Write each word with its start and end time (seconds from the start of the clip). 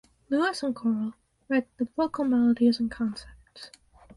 Lewis 0.31 0.63
and 0.63 0.75
Corral 0.75 1.13
write 1.47 1.67
the 1.77 1.85
vocal 1.95 2.25
melodies 2.25 2.79
and 2.79 2.89
concepts. 2.89 3.69